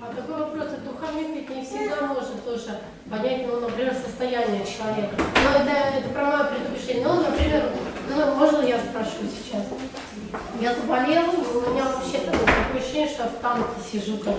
[0.00, 5.14] А такой вопрос, это духовник ведь не всегда может тоже понять, ну, например, состояние человека.
[5.16, 7.04] Ну, это, это про мое предупреждение.
[7.06, 7.70] Ну, например,
[8.08, 9.62] ну, можно я спрошу сейчас?
[10.60, 12.54] Я заболела, у меня вообще такое
[13.54, 14.34] танке сижу как.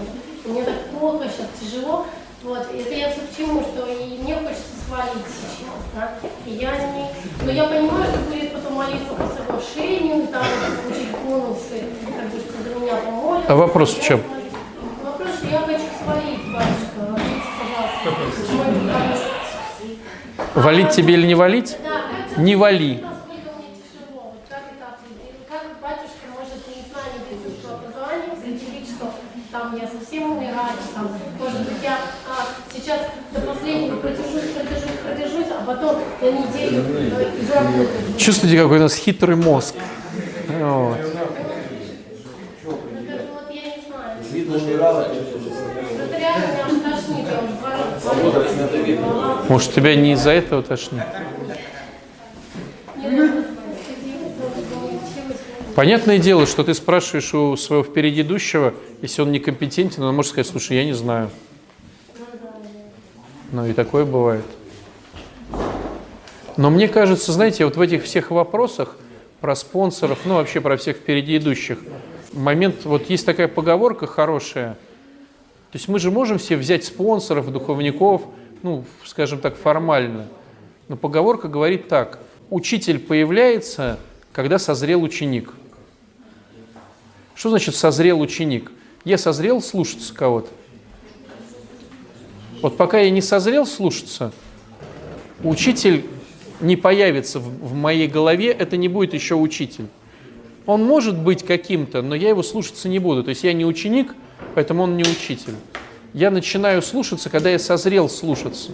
[0.46, 2.06] Мне так плохо, сейчас тяжело.
[2.44, 6.14] Вот, это я все к чему, что и мне хочется свалить сейчас, да?
[6.46, 7.08] И я не...
[7.44, 10.46] Но я понимаю, что будет потом молитва по соглашению, там,
[10.84, 13.52] получить бонусы, как бы, что за меня помолятся.
[13.52, 14.22] А вопрос в чем?
[15.04, 18.10] Вопрос, что я хочу свалить, батюшка, объясните, пожалуйста.
[20.54, 21.78] Валить тебе или не валить?
[21.84, 23.02] Да, это- Не вали.
[23.02, 25.48] Насколько мне тяжело, вот как это определить?
[25.50, 29.12] Как батюшка может, не знаю, медицинского образования, определить, что
[29.52, 31.98] там я совсем умираю, там, может быть, я
[32.28, 33.00] а, сейчас
[33.32, 35.98] до последнего продержусь, продержусь, продержусь, а потом
[36.32, 38.18] на.
[38.18, 39.76] Чувствуете, какой у нас хитрый мозг?
[40.60, 40.98] Вот.
[49.50, 51.04] Может, тебя не из-за этого тошнит?
[55.76, 60.48] Понятное дело, что ты спрашиваешь у своего впереди идущего, если он некомпетентен, он может сказать,
[60.48, 61.30] слушай, я не знаю.
[63.52, 64.46] Ну и такое бывает.
[66.58, 68.96] Но мне кажется, знаете, вот в этих всех вопросах
[69.42, 71.80] про спонсоров, ну вообще про всех впереди идущих,
[72.32, 74.78] момент, вот есть такая поговорка хорошая,
[75.76, 78.22] то есть мы же можем все взять спонсоров, духовников,
[78.64, 80.28] ну, скажем так, формально.
[80.88, 82.20] Но поговорка говорит так.
[82.50, 84.00] Учитель появляется,
[84.32, 85.52] когда созрел ученик.
[87.34, 88.72] Что значит созрел ученик?
[89.04, 90.48] Я созрел слушаться кого-то.
[92.62, 94.32] Вот пока я не созрел слушаться,
[95.44, 96.06] учитель
[96.62, 99.88] не появится в, в моей голове, это не будет еще учитель.
[100.66, 103.24] Он может быть каким-то, но я его слушаться не буду.
[103.24, 104.16] То есть я не ученик,
[104.56, 105.54] поэтому он не учитель.
[106.14, 108.72] Я начинаю слушаться, когда я созрел слушаться.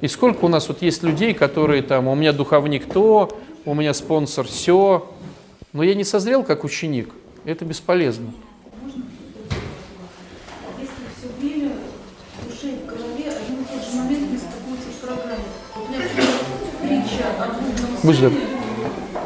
[0.00, 3.30] И сколько у нас вот есть людей, которые там, у меня духовник то,
[3.64, 5.08] у меня спонсор все,
[5.72, 7.08] но я не созрел как ученик.
[7.44, 8.32] Это бесполезно.
[18.02, 18.30] Сыне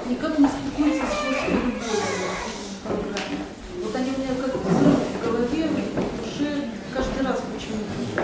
[0.08, 3.38] никак не стыкуется с жесткой любовью в программе.
[3.82, 8.22] Вот они у меня как взрыв в голове, в душе каждый раз почему-то.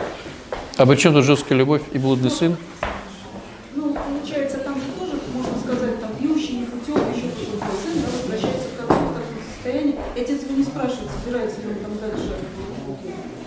[0.76, 2.56] А при чем тут жесткая любовь и блудный сын?
[3.74, 8.68] Ну, получается, там же тоже, можно сказать, там пьющий, непутевый, еще какой-то сын да, возвращается
[8.76, 9.96] к отцу в таком состоянии.
[10.16, 12.32] Отец его не спрашивает, собирается ли он там дальше.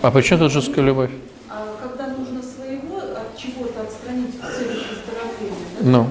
[0.02, 1.10] А при чем тут жесткая любовь?
[1.48, 6.04] А когда нужно своего от чего-то отстранить в целях выздоровления, да, Ну.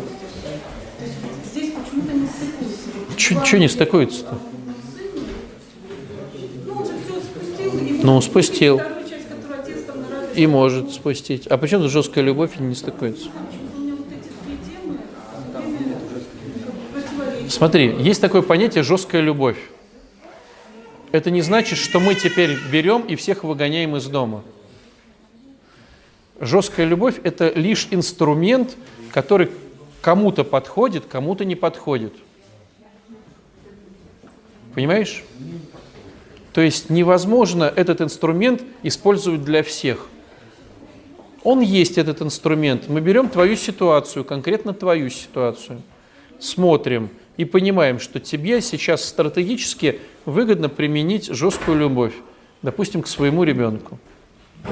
[0.99, 2.27] то есть вот здесь почему-то не
[3.45, 4.39] Чуть-чуть не стыкуется-то.
[8.01, 8.81] Ну, спустил.
[10.33, 11.45] и может спустить.
[11.45, 13.29] А почему жесткая любовь не стыкуется?
[17.47, 19.59] Смотри, есть такое понятие жесткая любовь.
[21.11, 24.43] Это не значит, что мы теперь берем и всех выгоняем из дома.
[26.39, 28.75] Жесткая любовь– это лишь инструмент,
[29.11, 29.51] который
[30.01, 32.13] кому-то подходит, кому-то не подходит.
[34.75, 35.23] Понимаешь?
[36.53, 40.07] То есть невозможно этот инструмент использовать для всех.
[41.43, 42.87] Он есть, этот инструмент.
[42.87, 45.81] Мы берем твою ситуацию, конкретно твою ситуацию,
[46.39, 52.13] смотрим и понимаем, что тебе сейчас стратегически выгодно применить жесткую любовь,
[52.61, 53.99] допустим, к своему ребенку.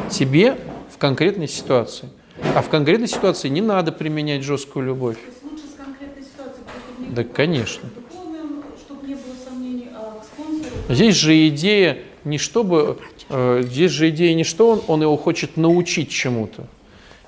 [0.10, 0.58] Тебе
[0.92, 2.10] в конкретной ситуации.
[2.56, 5.18] А в конкретной ситуации не надо применять жесткую любовь.
[5.18, 7.90] То есть лучше с конкретной ситуацией приходить Да, конечно.
[8.10, 10.73] духовным, чтобы не было сомнений, а к спонсору.
[10.90, 15.58] Здесь же идея не чтобы, э, здесь же идея не что он, он его хочет
[15.58, 16.68] научить чему-то.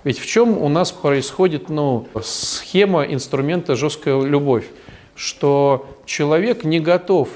[0.03, 4.65] Ведь в чем у нас происходит ну, схема инструмента жесткая любовь,
[5.15, 7.29] что человек не готов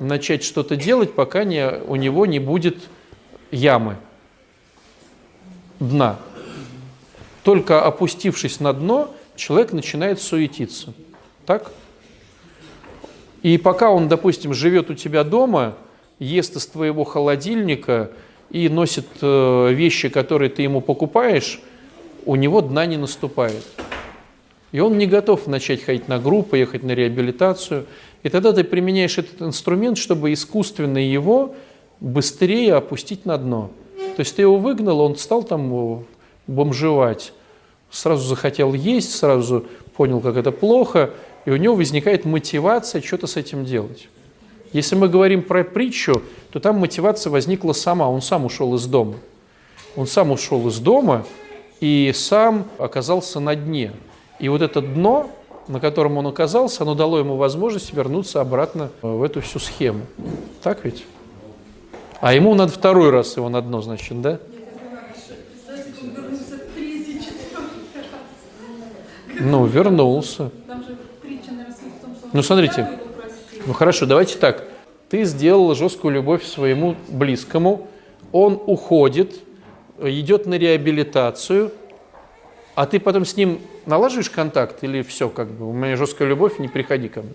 [0.00, 2.78] начать что-то делать, пока не, у него не будет
[3.50, 3.96] ямы,
[5.78, 6.18] дна.
[7.44, 10.92] Только опустившись на дно, человек начинает суетиться.
[11.46, 11.70] Так?
[13.46, 15.76] И пока он, допустим, живет у тебя дома,
[16.18, 18.10] ест из твоего холодильника
[18.50, 21.60] и носит э, вещи, которые ты ему покупаешь,
[22.24, 23.62] у него дна не наступает.
[24.72, 27.86] И он не готов начать ходить на группы, ехать на реабилитацию.
[28.24, 31.54] И тогда ты применяешь этот инструмент, чтобы искусственно его
[32.00, 33.70] быстрее опустить на дно.
[34.16, 36.04] То есть ты его выгнал, он стал там
[36.48, 37.32] бомжевать,
[37.92, 39.66] сразу захотел есть, сразу
[39.96, 41.10] понял, как это плохо,
[41.46, 44.08] и у него возникает мотивация что-то с этим делать.
[44.72, 49.14] Если мы говорим про притчу, то там мотивация возникла сама, он сам ушел из дома.
[49.94, 51.24] Он сам ушел из дома
[51.80, 53.92] и сам оказался на дне.
[54.40, 55.30] И вот это дно,
[55.68, 60.02] на котором он оказался, оно дало ему возможность вернуться обратно в эту всю схему.
[60.62, 61.06] Так ведь?
[62.20, 64.40] А ему надо второй раз его на дно, значит, да?
[69.38, 70.50] Ну, вернулся.
[72.32, 72.88] Ну, смотрите.
[73.66, 74.64] Ну, хорошо, давайте так.
[75.08, 77.88] Ты сделал жесткую любовь своему близкому,
[78.32, 79.40] он уходит,
[80.00, 81.72] идет на реабилитацию,
[82.74, 86.58] а ты потом с ним налаживаешь контакт или все, как бы, у меня жесткая любовь,
[86.58, 87.32] не приходи ко мне?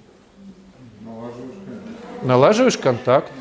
[2.24, 3.32] Налаживаешь контакт.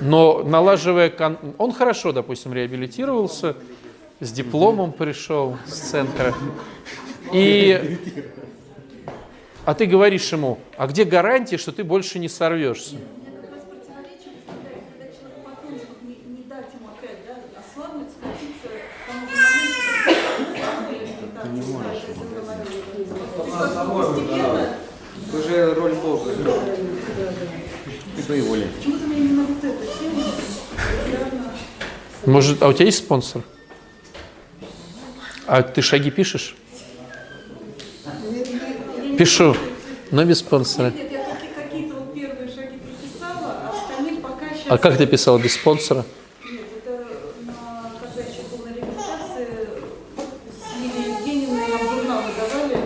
[0.00, 1.10] Но налаживая...
[1.10, 1.38] Кон...
[1.58, 3.54] Он хорошо, допустим, реабилитировался,
[4.20, 6.34] с дипломом пришел с центра.
[7.32, 7.98] И...
[9.66, 12.96] А ты говоришь ему, а где гарантия, что ты больше не сорвешься?
[25.32, 26.30] Ты же роль Бога.
[28.16, 30.22] Ты по его Почему-то мне именно вот эта тема
[32.26, 33.42] Может, а у тебя есть спонсор?
[35.46, 36.56] А ты шаги пишешь?
[39.24, 39.56] Пишу,
[40.10, 40.92] но без спонсора.
[40.94, 44.66] Нет, я только какие-то вот первые шаги прописала, а остальных пока сейчас...
[44.68, 46.04] А как ты писала без спонсора?
[46.44, 47.06] Нет, это
[47.46, 49.48] на, когда еще был на реабилитации,
[50.60, 52.76] с Лилией Евгеньевной нам журналы давали.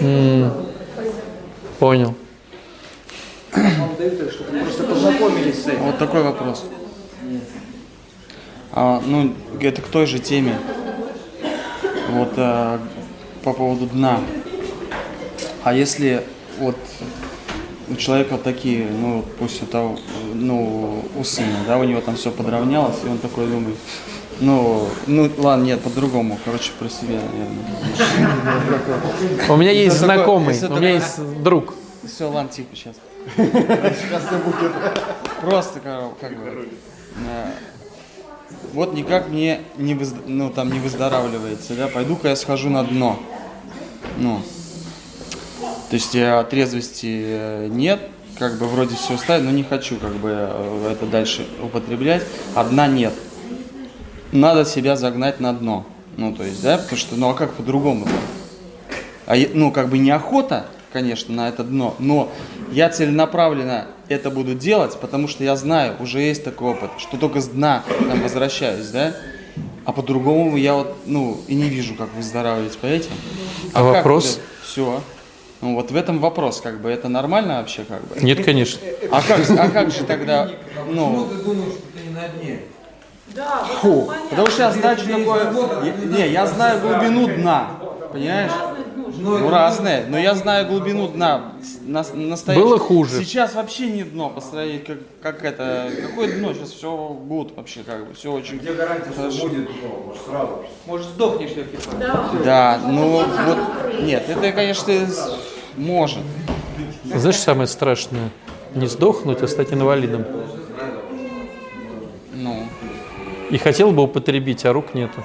[0.00, 0.52] М,
[1.78, 2.14] Понял.
[3.52, 5.84] Вам дают, чтобы просто познакомились с этим.
[5.84, 6.64] Вот такой вопрос.
[8.72, 10.58] А, ну, это к той же теме.
[12.10, 12.80] Вот а,
[13.44, 14.18] по поводу дна.
[15.64, 16.24] А если
[16.58, 16.76] вот
[17.88, 19.96] у человека такие, ну, пусть это,
[20.34, 23.76] ну, у сына, да, у него там все подравнялось, и он такой думает,
[24.40, 27.64] ну, ну, ладно, нет, по-другому, короче, про себя, наверное.
[29.48, 31.74] У меня есть знакомый, у меня есть друг.
[32.04, 32.96] Все, ладно, тихо сейчас.
[35.42, 36.68] Просто как, бы.
[38.72, 39.96] Вот никак мне не,
[40.26, 43.20] ну, там, не выздоравливается, да, пойду-ка я схожу на дно.
[44.18, 44.40] Ну,
[45.92, 48.00] то есть э, трезвости э, нет,
[48.38, 52.22] как бы вроде все ставить, но не хочу как бы э, это дальше употреблять,
[52.54, 53.12] а дна нет.
[54.32, 55.84] Надо себя загнать на дно.
[56.16, 58.10] Ну, то есть, да, потому что, ну, а как по-другому-то?
[59.26, 60.64] А, е- ну, как бы неохота,
[60.94, 62.32] конечно, на это дно, но
[62.72, 67.42] я целенаправленно это буду делать, потому что я знаю, уже есть такой опыт, что только
[67.42, 69.14] с дна там возвращаюсь, да,
[69.84, 73.10] а по-другому я вот, ну, и не вижу, как выздоравливать, понимаете?
[73.74, 74.40] А вопрос?
[74.64, 75.02] Все.
[75.62, 78.20] Ну, вот в этом вопрос, как бы, это нормально вообще, как бы?
[78.20, 78.80] Нет, конечно.
[79.12, 82.58] А как, а как же тогда, Почему ну, ты думаешь, что ты не на дне?
[83.28, 87.70] Да, фу, потому что я знаю, что такое, не, я знаю глубину дна,
[88.12, 88.50] понимаешь?
[89.22, 91.52] Ну, разные, но я знаю глубину дна.
[91.82, 92.64] На, настоящее.
[92.64, 93.18] Было хуже.
[93.24, 97.82] Сейчас вообще не дно по сравнению, как, как это, какое дно, сейчас все будет вообще,
[97.84, 100.04] как бы, все очень Где гарантия, что будет дно?
[100.06, 100.64] Может, сразу?
[100.86, 103.26] Может, сдохнешь, если Да, ну вот,
[104.02, 104.92] нет, это, конечно,
[105.76, 106.18] может.
[107.04, 108.30] Знаешь, самое страшное?
[108.74, 110.24] Не сдохнуть, а стать инвалидом.
[112.34, 112.66] Ну,
[113.50, 115.24] И хотел бы употребить, а рук нету.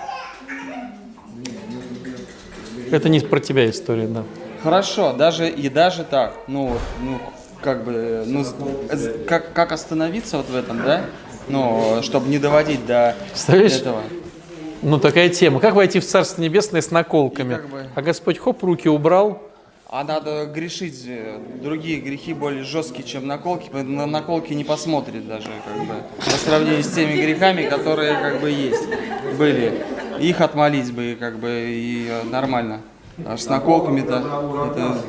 [2.92, 4.24] Это не про тебя история, да.
[4.64, 7.20] хорошо, даже и даже так, ну, ну,
[7.62, 8.56] как бы, ну, с-
[9.28, 11.06] как, как остановиться вот в этом, да?
[11.48, 13.16] Ну, чтобы не доводить до
[13.48, 14.02] этого.
[14.84, 15.60] Ну, такая тема.
[15.60, 17.56] Как войти в Царство Небесное с наколками?
[17.56, 19.42] Как бы- А Господь хоп, руки убрал.
[19.90, 25.48] А надо грешить, э, другие грехи более жесткие, чем наколки, на наколки не посмотрит даже,
[25.66, 28.84] как бы, по сравнению с теми грехами, которые, как бы, есть,
[29.38, 29.82] были.
[30.20, 32.82] Их отмолить бы, как бы, и э, нормально.
[33.26, 35.02] А с наколками-то, это...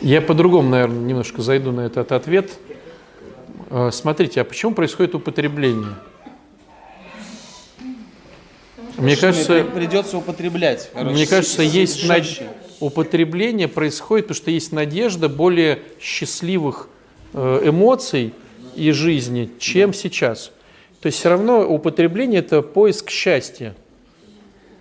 [0.00, 2.50] Я по-другому, наверное, немножко зайду на этот ответ.
[3.70, 5.94] Э, Смотрите, а почему происходит употребление?
[8.98, 10.90] Мне кажется, При- придется употреблять.
[10.92, 12.24] короче, Мне кажется, есть над-
[12.80, 16.88] употребление происходит, потому что есть надежда более счастливых
[17.34, 18.32] э, эмоций
[18.74, 20.50] и жизни, чем сейчас.
[21.02, 23.74] То есть все равно употребление это поиск счастья.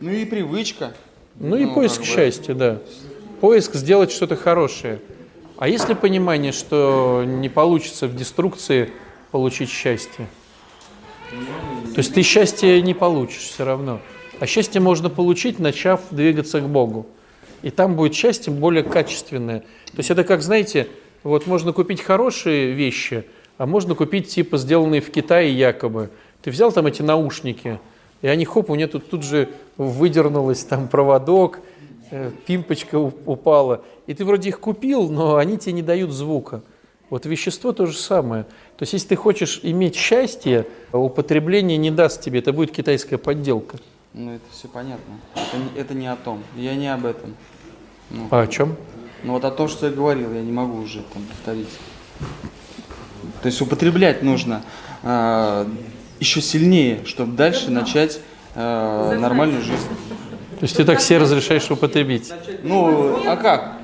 [0.06, 0.93] Ну и привычка.
[1.39, 2.06] Ну и Ну, поиск бы.
[2.06, 2.78] счастья, да.
[3.41, 4.99] Поиск сделать что-то хорошее.
[5.58, 8.91] А есть ли понимание, что не получится в деструкции
[9.32, 10.28] получить счастье?
[11.32, 13.99] То есть ты счастье не получишь все равно.
[14.39, 17.08] А счастье можно получить, начав двигаться к Богу.
[17.64, 19.62] И там будет счастье более качественное.
[19.62, 20.88] То есть это как, знаете,
[21.24, 23.26] вот можно купить хорошие вещи,
[23.58, 26.12] а можно купить типа сделанные в Китае якобы.
[26.43, 27.80] Ты взял там эти наушники,
[28.22, 31.59] и они, хоп, у меня тут, тут же выдернулось там проводок,
[32.11, 33.84] э, пимпочка упала.
[34.07, 36.61] И ты вроде их купил, но они тебе не дают звука.
[37.09, 38.43] Вот вещество то же самое.
[38.78, 43.78] То есть если ты хочешь иметь счастье, употребление не даст тебе, это будет китайская подделка.
[44.13, 45.13] Ну это все понятно.
[45.36, 46.43] Это, не- это не о том.
[46.55, 47.36] Я не об этом.
[48.09, 48.76] Ну, А о чем?
[49.24, 51.68] Ну вот о том, что я говорил, я не могу уже там повторить.
[53.41, 54.63] То есть употреблять нужно
[55.03, 55.68] а,
[56.20, 58.20] еще сильнее, чтобы дальше начать
[58.55, 59.88] а, нормальную жизнь.
[60.59, 62.32] То есть ты так себе разрешаешь употребить.
[62.63, 63.78] Ну, а как?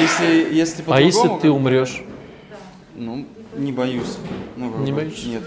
[0.00, 2.02] Если, если А если ты умрешь?
[2.94, 3.26] Ну,
[3.56, 4.18] не боюсь.
[4.56, 5.28] Ну, Не боишься?
[5.28, 5.42] Нет.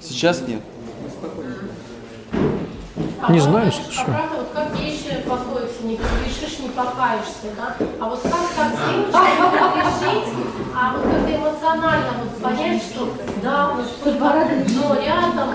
[0.00, 0.60] Сейчас нет.
[3.28, 4.14] Не знаю, А слушай.
[5.82, 7.76] Вот как пословица, не грешишь, не покаешься, да?
[8.00, 10.34] А вот как так сделать, чтобы не грешить,
[10.74, 13.08] а вот как эмоционально вот понять, что
[13.42, 15.48] да, ну что но рядом.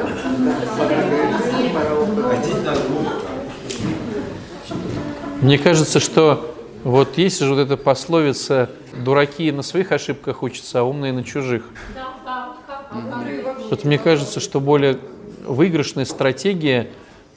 [5.42, 10.84] Мне кажется, что вот есть же вот эта пословица «дураки на своих ошибках учатся, а
[10.84, 11.64] умные на чужих».
[12.46, 14.98] вот как, как, Вот мне кажется, что более
[15.46, 16.90] выигрышная стратегия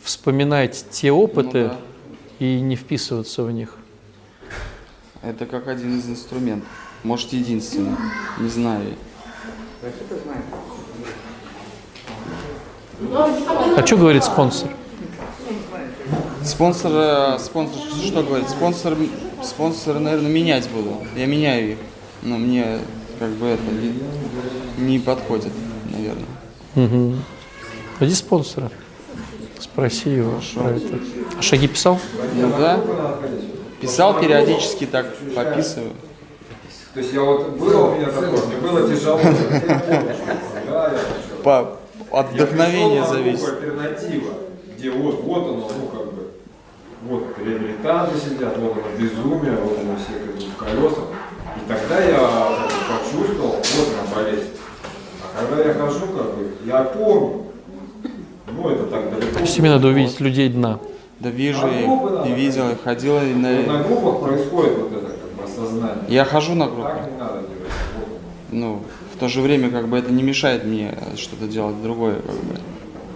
[0.02, 1.76] вспоминать те опыты Ну да.
[2.40, 3.76] И не вписываться в них.
[5.22, 6.68] Это как один из инструментов.
[7.04, 7.96] Может, единственный.
[8.38, 8.94] Не знаю.
[13.76, 14.70] А что говорит спонсор?
[16.42, 18.48] Спонсор, э, спонсор, что говорит?
[18.48, 18.96] Спонсор,
[19.42, 20.96] спонсор, наверное, менять буду.
[21.14, 21.78] Я меняю их.
[22.22, 22.78] Но мне
[23.18, 25.52] как бы это не, не подходит,
[25.90, 26.24] наверное.
[26.76, 27.16] Угу.
[28.00, 28.70] Найди спонсора.
[29.60, 30.98] Спроси его про это.
[31.38, 32.00] А шаги писал?
[32.34, 32.80] Ну да.
[33.80, 35.92] Писал периодически, так пописываю.
[36.94, 39.20] То есть я вот было у меня такое, мне было тяжело.
[41.44, 41.78] По,
[42.10, 43.48] от вдохновения Я пришел на зависит.
[43.48, 44.32] альтернатива,
[44.76, 46.30] где вот, вот оно, ну как бы,
[47.04, 51.04] вот реабилитанты сидят, вот оно безумие, вот оно все как бы в колесах.
[51.56, 54.50] И тогда я почувствовал, вот она болезнь.
[55.22, 57.46] А когда я хожу, как бы, я помню,
[58.62, 59.46] ну это так далеко.
[59.46, 60.78] Тебе надо увидеть людей дна.
[61.18, 63.62] Да вижу я группы их, надо и видел, и ходил, и Вот на...
[63.62, 66.04] на группах происходит вот это как бы осознание.
[66.08, 66.88] Я хожу на группы.
[66.88, 67.72] Так не надо делать.
[68.52, 68.82] Ну,
[69.14, 72.56] в то же время, как бы это не мешает мне что-то делать другое, как бы.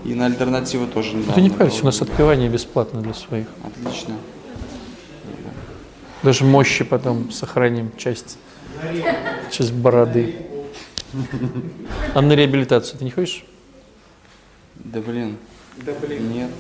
[0.04, 3.46] И на альтернативу тоже не Ты не парься, у нас отпевание бесплатно для своих.
[3.64, 4.14] Отлично.
[6.22, 8.38] Даже мощи потом сохраним часть,
[9.50, 10.36] часть бороды.
[12.14, 13.44] А на реабилитацию ты не ходишь?
[14.76, 15.36] Да блин.
[15.76, 16.32] Да блин.
[16.32, 16.50] Нет.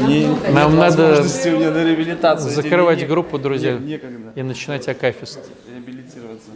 [0.00, 2.50] Не- Нам нет надо меня на реабилитацию.
[2.50, 4.32] закрывать Тебе не- группу, друзья, Нет, некогда.
[4.34, 5.38] и начинать акафист.
[5.70, 6.50] Реабилитироваться.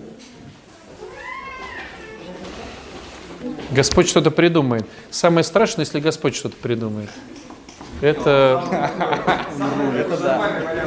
[3.71, 4.87] Господь что-то придумает.
[5.11, 7.11] Самое страшное, если Господь что-то придумает.
[8.01, 8.63] Это
[9.97, 10.85] Это да.